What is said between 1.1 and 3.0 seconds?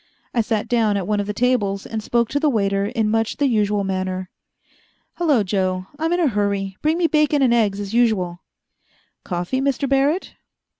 of the tables, and spoke to the waiter